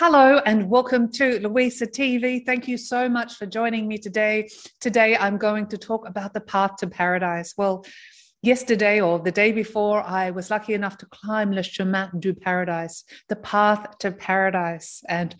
[0.00, 2.46] Hello and welcome to Louisa TV.
[2.46, 4.48] Thank you so much for joining me today.
[4.80, 7.54] Today I'm going to talk about the path to paradise.
[7.58, 7.84] Well,
[8.40, 13.02] yesterday or the day before, I was lucky enough to climb Le Chemin du Paradise,
[13.28, 15.02] the path to paradise.
[15.08, 15.34] And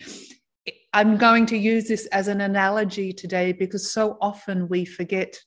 [0.93, 5.39] I'm going to use this as an analogy today because so often we forget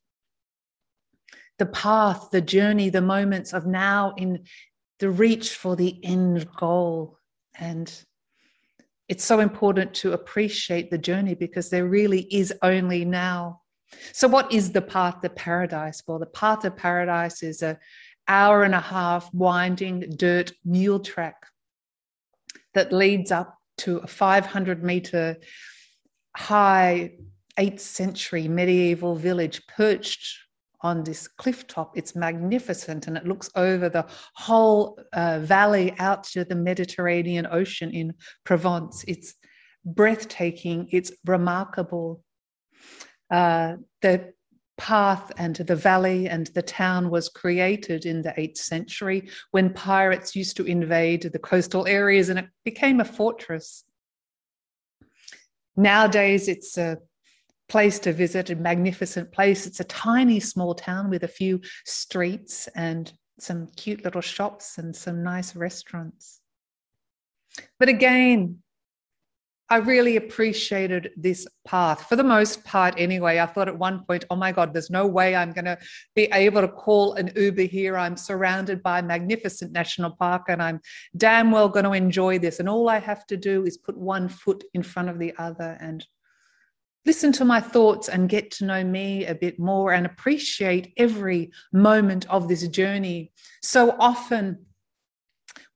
[1.60, 4.46] the path, the journey, the moments of now in
[5.00, 7.18] the reach for the end goal.
[7.60, 7.94] And
[9.12, 13.60] it's so important to appreciate the journey because there really is only now.
[14.14, 16.02] So, what is the path to paradise?
[16.08, 17.78] Well, the path to paradise is a
[18.30, 21.46] hour and a half winding dirt mule track
[22.74, 25.36] that leads up to a 500 meter
[26.38, 27.12] high
[27.60, 30.38] 8th century medieval village perched
[30.84, 31.98] on this cliff top.
[31.98, 37.92] It's magnificent and it looks over the whole uh, valley out to the Mediterranean Ocean
[37.92, 39.06] in Provence.
[39.08, 39.36] It's
[39.86, 42.24] breathtaking, it's remarkable.
[43.30, 44.34] Uh, the
[44.78, 50.36] path and the valley and the town was created in the 8th century when pirates
[50.36, 53.84] used to invade the coastal areas and it became a fortress.
[55.78, 56.98] Nowadays, it's a
[57.72, 59.66] place to visit, a magnificent place.
[59.66, 64.94] It's a tiny small town with a few streets and some cute little shops and
[64.94, 66.42] some nice restaurants.
[67.80, 68.58] But again,
[69.70, 73.40] I really appreciated this path for the most part, anyway.
[73.40, 75.78] I thought at one point, oh my God, there's no way I'm going to
[76.14, 77.98] be able to call an Uber here.
[77.98, 80.82] I'm surrounded by a magnificent national park and I'm
[81.16, 82.60] damn well going to enjoy this.
[82.60, 85.78] And all I have to do is put one foot in front of the other
[85.80, 86.06] and
[87.06, 91.52] listen to my thoughts and get to know me a bit more and appreciate every
[91.74, 93.32] moment of this journey.
[93.62, 94.66] So often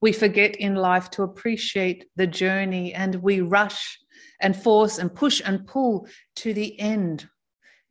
[0.00, 3.98] we forget in life to appreciate the journey and we rush
[4.40, 7.28] and force and push and pull to the end,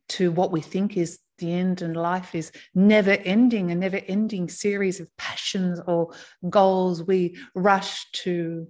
[0.09, 4.47] to what we think is the end and life is never ending a never ending
[4.47, 6.13] series of passions or
[6.49, 8.67] goals we rush to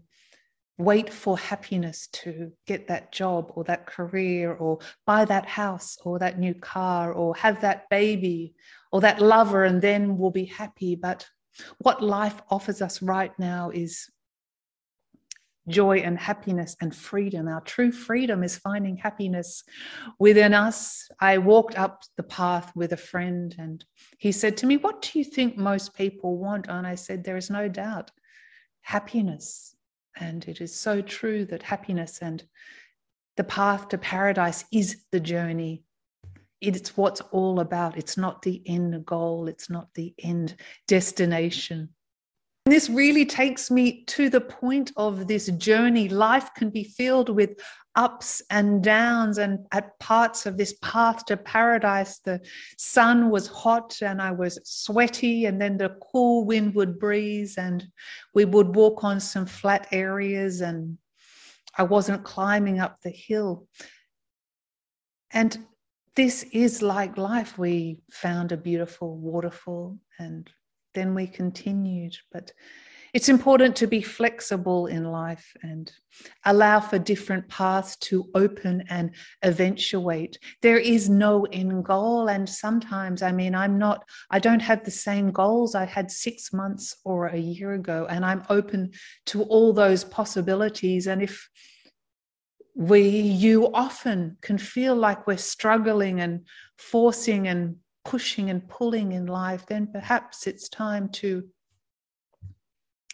[0.78, 6.20] wait for happiness to get that job or that career or buy that house or
[6.20, 8.54] that new car or have that baby
[8.92, 10.96] or that lover and then we'll be happy.
[10.96, 11.26] But
[11.78, 14.10] what life offers us right now is
[15.68, 17.48] joy and happiness and freedom.
[17.48, 19.64] Our true freedom is finding happiness
[20.20, 21.10] within us.
[21.20, 23.84] I walked up the path with a friend and
[24.20, 26.68] he said to me what do you think most people want?
[26.68, 28.12] And i said there is no doubt
[28.82, 29.75] happiness
[30.20, 32.44] and it is so true that happiness and
[33.38, 35.84] the path to paradise is the journey.
[36.62, 37.98] It's what's all about.
[37.98, 40.56] It's not the end goal, it's not the end
[40.88, 41.90] destination.
[42.66, 46.10] This really takes me to the point of this journey.
[46.10, 47.60] Life can be filled with
[47.96, 52.42] ups and downs, and at parts of this path to paradise, the
[52.78, 57.86] sun was hot and I was sweaty, and then the cool wind would breeze, and
[58.34, 60.98] we would walk on some flat areas, and
[61.78, 63.68] I wasn't climbing up the hill.
[65.32, 65.56] And
[66.16, 67.60] this is like life.
[67.60, 70.50] We found a beautiful waterfall and
[70.96, 72.18] then we continued.
[72.32, 72.52] But
[73.16, 75.90] it's important to be flexible in life and
[76.44, 79.12] allow for different paths to open and
[79.42, 80.38] eventuate.
[80.62, 82.28] There is no end goal.
[82.28, 86.52] And sometimes, I mean, I'm not, I don't have the same goals I had six
[86.52, 88.06] months or a year ago.
[88.10, 88.92] And I'm open
[89.28, 91.08] to all those possibilities.
[91.08, 91.50] And if
[92.76, 96.42] we, you often can feel like we're struggling and
[96.78, 101.44] forcing and pushing and pulling in life, then perhaps it's time to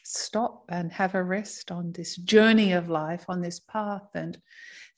[0.04, 4.38] stop and have a rest on this journey of life, on this path, and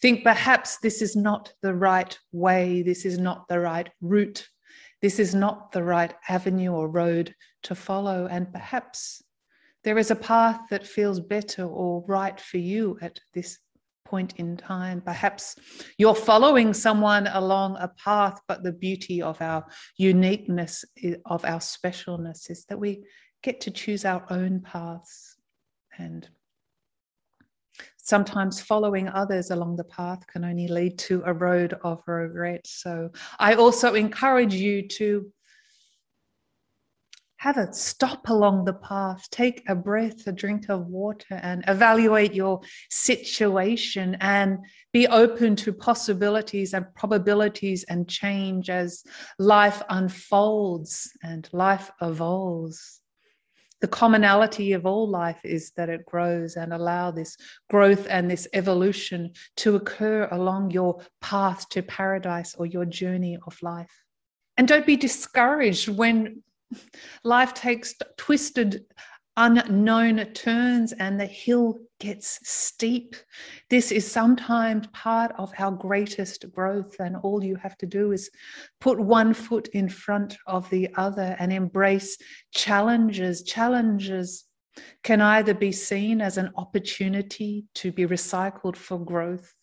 [0.01, 4.48] think perhaps this is not the right way, this is not the right route,
[5.01, 9.22] this is not the right avenue or road to follow, and perhaps
[9.84, 13.60] there is a path that feels better or right for you at this
[14.06, 15.02] point in time.
[15.02, 15.56] Perhaps
[15.98, 19.66] you're following someone along a path, but the beauty of our
[19.98, 20.86] uniqueness,
[21.26, 23.04] of our specialness, is that we
[23.42, 25.36] get to choose our own paths.
[25.98, 26.28] And
[27.98, 32.68] Sometimes following others along the path can only lead to a road of regret.
[32.68, 33.10] So
[33.40, 35.32] I also encourage you to
[37.44, 42.34] have a stop along the path, take a breath, a drink of water, and evaluate
[42.34, 44.60] your situation and
[44.94, 49.04] be open to possibilities and probabilities and change as
[49.40, 53.01] life unfolds and life evolves.
[53.81, 57.36] The commonality of all life is that it grows and allow this
[57.69, 63.62] growth and this evolution to occur along your path to paradise or your journey of
[63.62, 63.92] life.
[64.56, 66.42] And don't be discouraged when
[67.24, 68.86] Life takes twisted,
[69.36, 73.16] unknown turns and the hill gets steep.
[73.70, 78.30] This is sometimes part of our greatest growth, and all you have to do is
[78.80, 82.18] put one foot in front of the other and embrace
[82.54, 83.44] challenges.
[83.44, 84.46] Challenges
[85.04, 89.54] can either be seen as an opportunity to be recycled for growth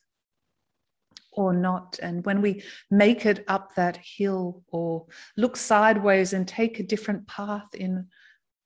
[1.33, 1.99] or not.
[2.03, 5.07] And when we make it up that hill or
[5.37, 8.07] look sideways and take a different path in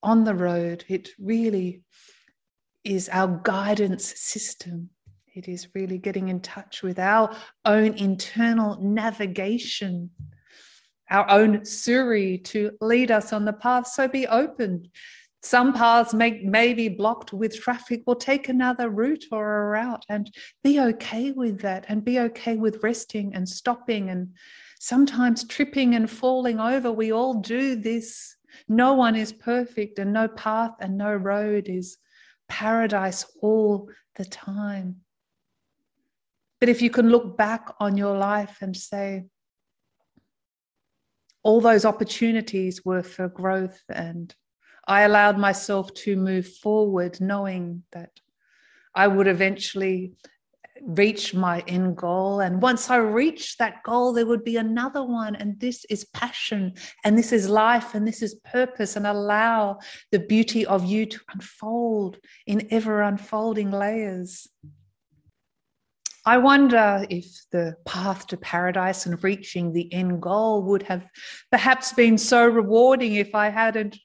[0.03, 1.83] on the road, it really
[2.85, 4.91] is our guidance system.
[5.35, 7.35] It is really getting in touch with our
[7.65, 10.11] own internal navigation,
[11.11, 13.89] our own Siri to lead us on the path.
[13.89, 14.91] So be open
[15.45, 18.03] some paths may, may be blocked with traffic.
[18.07, 20.31] We'll take another route or a route and
[20.63, 24.31] be okay with that and be okay with resting and stopping and
[24.81, 26.91] sometimes tripping and falling over.
[26.91, 28.37] We all do this.
[28.69, 31.99] No one is perfect and no path and no road is
[32.49, 34.97] paradise all the time.
[36.59, 39.25] But if you can look back on your life and say,
[41.43, 44.35] all those opportunities were for growth and
[44.87, 48.11] I allowed myself to move forward, knowing that
[48.95, 50.13] I would eventually
[50.83, 52.41] reach my end goal.
[52.41, 55.35] And once I reached that goal, there would be another one.
[55.37, 59.79] And this is passion, and this is life, and this is purpose, and allow
[60.13, 64.47] the beauty of you to unfold in ever unfolding layers.
[66.27, 71.07] I wonder if the path to paradise and reaching the end goal would have
[71.51, 73.99] perhaps been so rewarding if I hadn't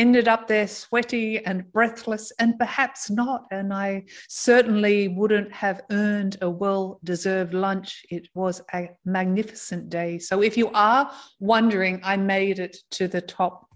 [0.00, 3.44] ended up there sweaty and breathless, and perhaps not.
[3.50, 8.02] And I certainly wouldn't have earned a well deserved lunch.
[8.10, 10.18] It was a magnificent day.
[10.18, 13.66] So if you are wondering, I made it to the top.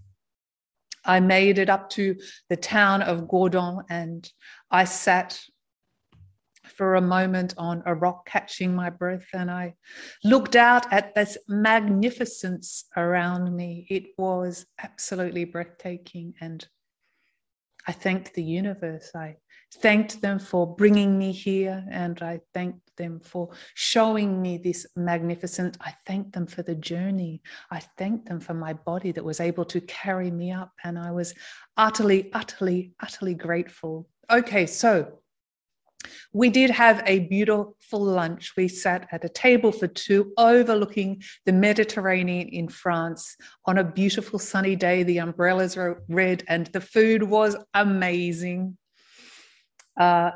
[1.05, 2.15] I made it up to
[2.49, 4.27] the town of Gourdon and
[4.71, 5.39] I sat
[6.67, 9.75] for a moment on a rock, catching my breath, and I
[10.23, 13.87] looked out at this magnificence around me.
[13.89, 16.33] It was absolutely breathtaking.
[16.41, 16.67] And
[17.87, 19.11] I thanked the universe.
[19.15, 19.37] I
[19.75, 25.77] thanked them for bringing me here, and I thanked them for showing me this magnificent.
[25.81, 27.41] I thanked them for the journey.
[27.69, 31.11] I thanked them for my body that was able to carry me up, and I
[31.11, 31.33] was
[31.77, 34.07] utterly, utterly, utterly grateful.
[34.31, 35.19] Okay, so
[36.33, 38.53] we did have a beautiful lunch.
[38.57, 43.35] We sat at a table for two overlooking the Mediterranean in France
[43.65, 45.03] on a beautiful sunny day.
[45.03, 48.77] The umbrellas were red and the food was amazing.
[49.99, 50.31] Uh,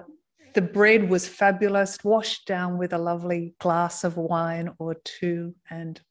[0.53, 6.01] the bread was fabulous, washed down with a lovely glass of wine or two, and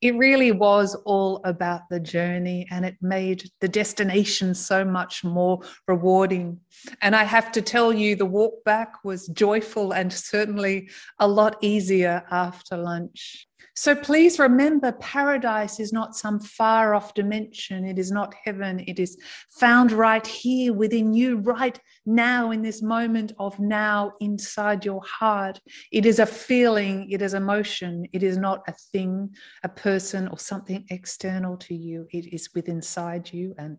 [0.00, 5.60] it really was all about the journey and it made the destination so much more
[5.88, 6.60] rewarding.
[7.00, 11.56] And I have to tell you, the walk back was joyful and certainly a lot
[11.60, 13.46] easier after lunch.
[13.74, 17.86] So please remember, paradise is not some far off dimension.
[17.86, 18.80] It is not heaven.
[18.86, 19.16] It is
[19.58, 25.60] found right here within you, right now, in this moment of now inside your heart.
[25.90, 28.06] It is a feeling, it is emotion.
[28.12, 32.06] It is not a thing, a person, or something external to you.
[32.10, 33.78] It is within inside you, and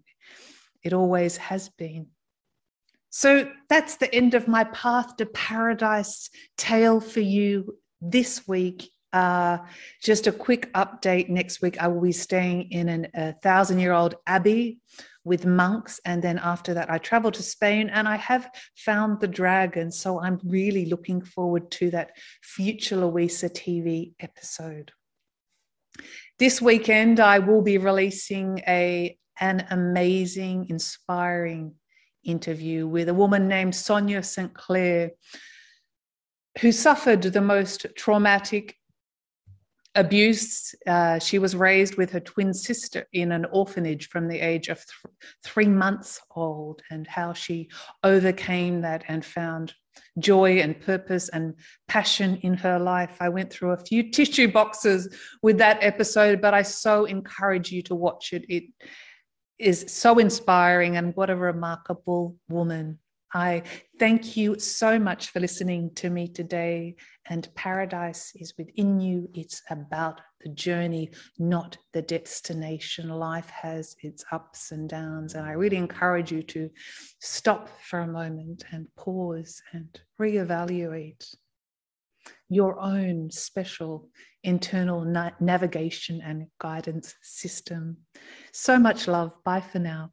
[0.81, 2.07] it always has been.
[3.09, 9.59] So that's the end of my path to paradise tale for you this week uh,
[10.01, 13.93] just a quick update next week, I will be staying in an, a thousand year
[13.93, 14.79] old abbey
[15.23, 16.01] with monks.
[16.03, 19.91] And then after that, I travel to Spain and I have found the dragon.
[19.91, 24.91] So I'm really looking forward to that future Louisa TV episode.
[26.39, 31.75] This weekend, I will be releasing a, an amazing, inspiring
[32.25, 34.53] interview with a woman named Sonia St.
[34.53, 35.11] Clair,
[36.59, 38.75] who suffered the most traumatic
[39.95, 40.73] abuse.
[40.87, 44.77] Uh, she was raised with her twin sister in an orphanage from the age of
[44.77, 47.69] th- three months old, and how she
[48.03, 49.73] overcame that and found
[50.19, 51.53] joy and purpose and
[51.87, 53.17] passion in her life.
[53.19, 57.81] I went through a few tissue boxes with that episode, but I so encourage you
[57.83, 58.45] to watch it.
[58.49, 58.63] It
[59.59, 62.99] is so inspiring, and what a remarkable woman.
[63.33, 63.63] I
[63.97, 66.95] thank you so much for listening to me today.
[67.25, 69.27] And paradise is within you.
[69.33, 71.09] It's about the journey,
[71.39, 73.09] not the destination.
[73.09, 75.33] Life has its ups and downs.
[75.33, 76.69] And I really encourage you to
[77.21, 81.33] stop for a moment and pause and reevaluate
[82.49, 84.09] your own special
[84.43, 87.97] internal na- navigation and guidance system.
[88.51, 89.31] So much love.
[89.43, 90.12] Bye for now.